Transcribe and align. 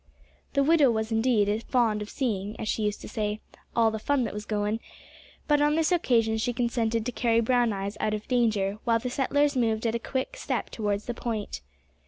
The 0.53 0.63
widow 0.63 0.89
was 0.89 1.11
indeed 1.11 1.61
fond 1.67 2.01
of 2.01 2.09
seeing, 2.09 2.59
as 2.59 2.67
she 2.67 2.81
used 2.81 3.01
to 3.01 3.07
say, 3.07 3.39
"all 3.75 3.91
the 3.91 3.99
fun 3.99 4.23
that 4.23 4.33
was 4.33 4.45
goin'," 4.47 4.79
but 5.47 5.61
on 5.61 5.75
this 5.75 5.91
occasion 5.91 6.39
she 6.39 6.53
consented 6.53 7.05
to 7.05 7.11
carry 7.11 7.39
Brown 7.39 7.71
eyes 7.71 7.97
out 7.99 8.15
of 8.15 8.27
danger 8.27 8.79
while 8.83 8.97
the 8.97 9.11
settlers 9.11 9.55
moved 9.55 9.85
at 9.85 9.93
a 9.93 9.99
quick 9.99 10.37
step 10.37 10.71
towards 10.71 11.05
the 11.05 11.13
point. 11.13 11.61